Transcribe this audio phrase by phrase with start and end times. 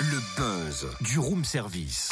[0.00, 2.10] Le buzz du room service.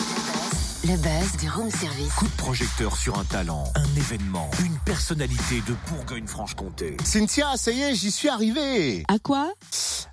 [0.84, 2.12] Le buzz du room service.
[2.14, 6.96] Coup de projecteur sur un talent, un événement, une personnalité de Bourgogne-Franche-Comté.
[7.04, 9.04] Cynthia, ça y est, j'y suis arrivé.
[9.08, 9.52] À quoi?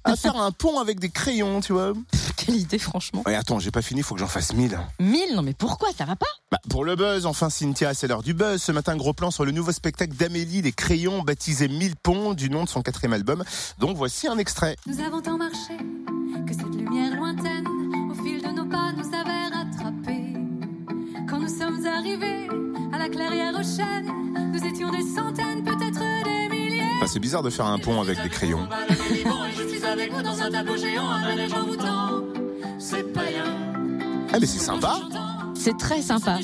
[0.03, 1.93] À faire un pont avec des crayons, tu vois.
[2.45, 3.23] Quelle idée, franchement.
[3.25, 4.79] Ouais, attends, j'ai pas fini, faut que j'en fasse mille.
[4.99, 8.23] 1000 Non, mais pourquoi Ça va pas Bah, pour le buzz, enfin Cynthia, c'est l'heure
[8.23, 8.61] du buzz.
[8.61, 12.49] Ce matin, gros plan sur le nouveau spectacle d'Amélie, les crayons, baptisé Mille ponts, du
[12.49, 13.43] nom de son quatrième album.
[13.79, 14.75] Donc voici un extrait.
[14.87, 15.77] Nous avons tant marché
[16.47, 17.67] que cette lumière lointaine,
[18.11, 20.33] au fil de nos pas, nous avait rattrapés.
[21.29, 22.47] Quand nous sommes arrivés
[22.93, 24.12] à la clairière aux chênes,
[27.03, 28.65] Enfin, c'est bizarre de faire un pont avec des crayons.
[34.31, 34.95] Ah, mais c'est sympa.
[35.63, 36.39] C'est très sympa.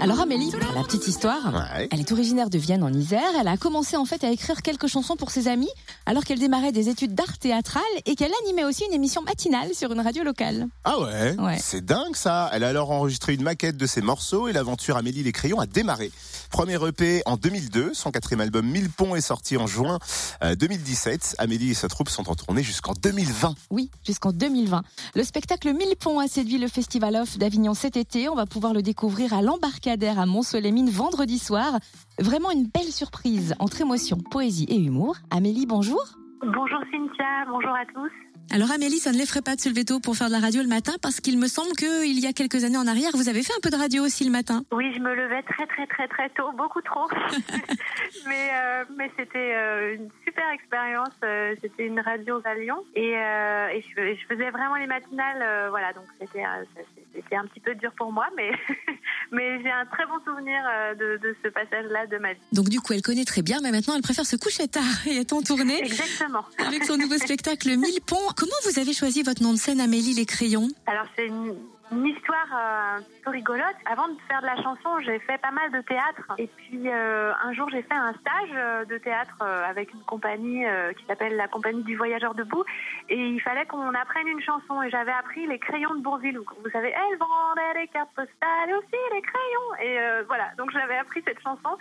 [0.00, 1.88] Alors Amélie, pour la petite histoire, Ouais.
[1.90, 3.32] elle est originaire de Vienne en Isère.
[3.40, 5.68] Elle a commencé en fait à écrire quelques chansons pour ses amis
[6.06, 9.90] alors qu'elle démarrait des études d'art théâtral et qu'elle animait aussi une émission matinale sur
[9.92, 10.68] une radio locale.
[10.84, 11.58] Ah ouais, Ouais.
[11.60, 12.48] C'est dingue ça.
[12.52, 15.66] Elle a alors enregistré une maquette de ses morceaux et l'aventure Amélie les crayons a
[15.66, 16.12] démarré.
[16.52, 19.98] Premier EP en 2002, son quatrième album Mille ponts est sorti en juin
[20.44, 21.34] euh, 2017.
[21.38, 23.54] Amélie et sa troupe sont en tournée jusqu'en 2020.
[23.70, 24.82] Oui, jusqu'en 2020.
[25.16, 28.27] Le spectacle Mille ponts a séduit le Festival Off d'Avignon cet été.
[28.30, 31.78] On va pouvoir le découvrir à l'embarcadère à Mont-Soleil-Mines vendredi soir.
[32.18, 35.16] Vraiment une belle surprise entre émotion, poésie et humour.
[35.30, 36.00] Amélie, bonjour.
[36.42, 38.10] Bonjour Cynthia, bonjour à tous.
[38.50, 40.62] Alors Amélie, ça ne l'effraie pas de se lever tôt pour faire de la radio
[40.62, 43.42] le matin parce qu'il me semble qu'il y a quelques années en arrière, vous avez
[43.42, 44.62] fait un peu de radio aussi le matin.
[44.72, 47.08] Oui, je me levais très très très très tôt, beaucoup trop.
[48.26, 50.08] mais euh, mais c'était euh, une
[50.38, 51.14] super expérience.
[51.24, 55.42] Euh, c'était une radio à Lyon et, euh, et je, je faisais vraiment les matinales.
[55.42, 58.50] euh, voilà, donc c'était un petit peu dur pour moi, mais
[59.32, 60.62] mais j'ai un très bon souvenir
[60.98, 62.40] de, de ce passage-là de ma vie.
[62.52, 65.16] Donc du coup, elle connaît très bien, mais maintenant elle préfère se coucher tard et
[65.16, 66.44] est en tournée Exactement.
[66.58, 68.16] avec son nouveau spectacle Mille ponts.
[68.36, 71.56] Comment vous avez choisi votre nom de scène Amélie les crayons Alors c'est une,
[71.92, 73.76] une histoire euh, peu rigolote.
[73.86, 76.34] Avant de faire de la chanson, j'ai fait pas mal de théâtre.
[76.38, 80.64] Et puis euh, un jour, j'ai fait un stage euh, de théâtre avec une compagnie
[80.96, 82.64] qui s'appelle la Compagnie du Voyageur debout.
[83.08, 84.82] Et il fallait qu'on apprenne une chanson.
[84.82, 86.38] Et j'avais appris les crayons de Bourville.
[86.38, 89.74] Vous savez, elle vendait les cartes postales aussi les crayons.
[89.80, 91.76] Et euh, voilà, donc j'avais appris cette chanson.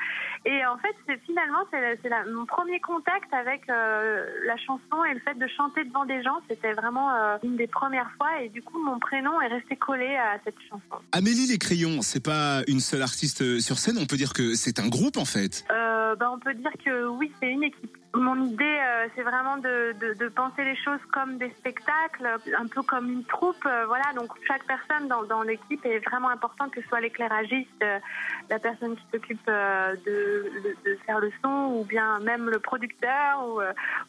[0.46, 5.20] Et en fait, c'est finalement c'est mon premier contact avec euh, la chanson et le
[5.20, 6.40] fait de chanter devant des gens.
[6.50, 8.42] C'était vraiment euh, une des premières fois.
[8.42, 11.02] Et du coup, mon prénom est resté collé à cette chanson.
[11.12, 14.80] Amélie les crayons, c'est pas une seule artiste sur scène, on peut dire que c'est
[14.80, 15.66] un groupe en fait.
[15.72, 17.97] Euh, ben, on peut dire que oui, c'est une équipe.
[18.14, 23.12] Mon idée, euh, c'est vraiment de, penser les choses comme des spectacles, un peu comme
[23.12, 23.66] une troupe.
[23.66, 28.00] euh, voilà, donc chaque personne dans, l'équipe est vraiment importante, que ce soit l'éclairagiste, euh,
[28.50, 30.50] la personne qui s'occupe de,
[31.06, 33.62] faire le son, ou bien même le producteur, ou,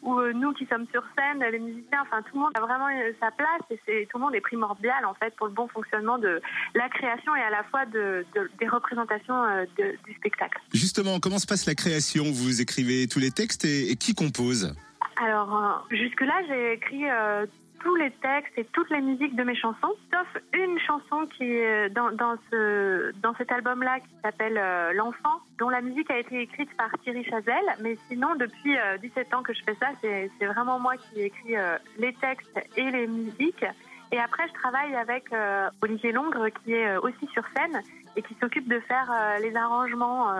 [0.09, 2.01] ou nous qui sommes sur scène, les musiciens.
[2.01, 2.87] Enfin, tout le monde a vraiment
[3.19, 6.17] sa place et c'est tout le monde est primordial en fait pour le bon fonctionnement
[6.17, 6.41] de
[6.73, 9.43] la création et à la fois de, de- des représentations
[9.77, 10.59] du spectacle.
[10.73, 12.25] Justement, comment se passe la création?
[12.31, 14.75] Vous écrivez tous les textes et, et qui compose
[15.21, 17.45] Alors, euh, jusque-là, j'ai écrit euh,
[17.79, 21.89] tous les textes et toutes les musiques de mes chansons, sauf une chanson qui est
[21.89, 26.41] dans, dans, ce, dans cet album-là qui s'appelle euh, L'Enfant, dont la musique a été
[26.41, 27.75] écrite par Thierry Chazelle.
[27.81, 31.25] Mais sinon, depuis euh, 17 ans que je fais ça, c'est vraiment moi qui ai
[31.25, 33.65] écrit euh, les textes et les musiques.
[34.11, 35.25] Et après, je travaille avec
[35.83, 37.79] Olivier Longre, qui est aussi sur scène
[38.15, 39.07] et qui s'occupe de faire
[39.39, 40.33] les arrangements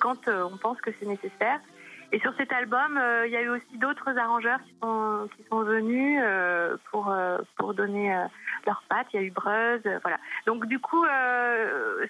[0.00, 1.60] quand on pense que c'est nécessaire.
[2.10, 5.44] Et sur cet album, euh, il y a eu aussi d'autres arrangeurs qui sont, qui
[5.50, 8.10] sont venus euh, pour, euh, pour donner
[8.66, 9.08] leurs pattes.
[9.12, 10.18] Il y a eu Breuse, voilà.
[10.46, 11.04] Donc du coup,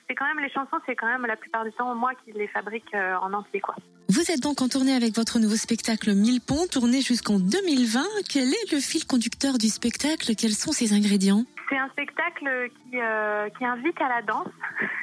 [0.07, 2.47] c'est quand même les chansons, c'est quand même la plupart du temps moi qui les
[2.47, 3.75] fabrique en entier, quoi.
[4.09, 8.03] Vous êtes donc en tournée avec votre nouveau spectacle Mille ponts, tourné jusqu'en 2020.
[8.31, 10.35] Quel est le fil conducteur du spectacle?
[10.35, 11.45] Quels sont ses ingrédients?
[11.69, 14.49] C'est un spectacle qui, euh, qui invite à la danse.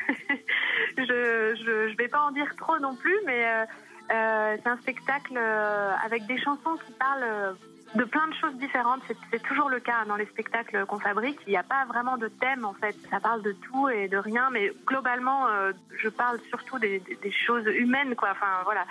[0.98, 3.66] je, je vais pas en dire trop non plus, mais euh,
[4.10, 7.54] c'est un spectacle euh, avec des chansons qui parlent euh,
[7.96, 9.02] de plein de choses différentes.
[9.08, 11.40] C'est- C'est toujours le cas dans les spectacles qu'on fabrique.
[11.48, 12.96] Il n'y a pas vraiment de thème en fait.
[13.10, 17.16] Ça parle de tout et de rien, mais globalement, euh, je parle surtout des, des-
[17.16, 18.30] des choses humaines, quoi.
[18.32, 18.86] Enfin voilà.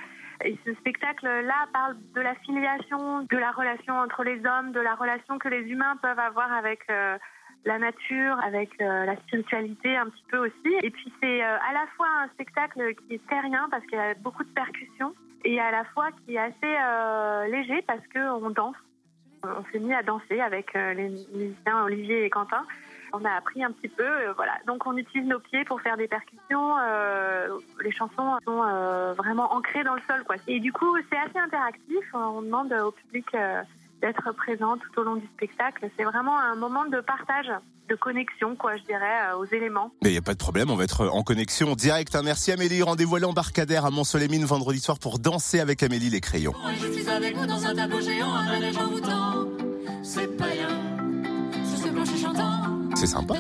[0.45, 4.95] Et ce spectacle-là parle de la filiation, de la relation entre les hommes, de la
[4.95, 7.17] relation que les humains peuvent avoir avec euh,
[7.65, 10.75] la nature, avec euh, la spiritualité un petit peu aussi.
[10.83, 14.01] Et puis c'est euh, à la fois un spectacle qui est terrien parce qu'il y
[14.01, 15.15] a beaucoup de percussions
[15.45, 18.77] et à la fois qui est assez euh, léger parce qu'on danse.
[19.43, 22.65] On s'est mis à danser avec les musiciens Olivier et Quentin.
[23.13, 24.55] on a appris un petit peu, voilà.
[24.67, 26.77] Donc on utilise nos pieds pour faire des percussions.
[27.83, 28.63] les chansons sont
[29.19, 30.37] vraiment ancrées dans le sol, quoi.
[30.47, 32.15] Et du coup, c'est assez interactif.
[32.15, 33.27] On demande au public
[34.05, 35.89] d'être présent tout au long du spectacle.
[35.97, 37.51] C'est vraiment un moment de partage,
[37.89, 39.93] de connexion, quoi, je dirais, euh, aux éléments.
[40.03, 42.15] Mais il n'y a pas de problème, on va être en connexion direct.
[42.15, 42.21] hein.
[42.23, 42.83] Merci Amélie.
[42.83, 46.53] Rendez-vous à l'embarcadère à Mont-Soleil-Mines vendredi soir pour danser avec Amélie les crayons.
[46.79, 49.47] Je suis avec vous dans un tableau géant, un manège envoûtant.
[50.03, 50.69] C'est païen,
[51.65, 52.51] sur ce plancher chantant.
[52.97, 53.35] C'est sympa.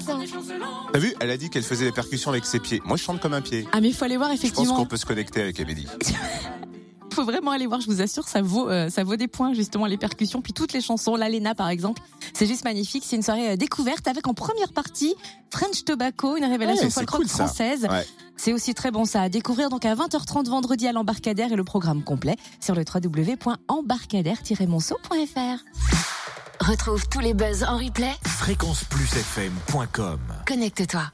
[0.92, 2.80] T'as vu Elle a dit qu'elle faisait les percussions avec ses pieds.
[2.86, 3.68] Moi je chante comme un pied.
[3.72, 4.76] Ah mais il faut aller voir Je pense effectivement.
[4.76, 5.86] qu'on peut se connecter avec Amélie.
[7.14, 9.54] Il faut vraiment aller voir, je vous assure, ça vaut, euh, ça vaut des points
[9.54, 12.02] justement les percussions, puis toutes les chansons, l'Alena par exemple,
[12.32, 13.04] c'est juste magnifique.
[13.06, 15.14] C'est une soirée euh, découverte avec en première partie
[15.52, 17.46] French Tobacco, une révélation Ouais, folk rock cool, ça.
[17.46, 17.86] française.
[17.88, 18.04] Ouais.
[18.36, 21.62] C'est aussi très bon ça à découvrir donc à 20h30 vendredi à l'embarcadère et le
[21.62, 25.64] programme complet sur le www.embarcadère-monceau.fr.
[26.60, 28.10] Retrouve tous les buzz en replay.
[28.26, 30.18] Fréquenceplusfm.com
[30.48, 31.04] Connecte-toi.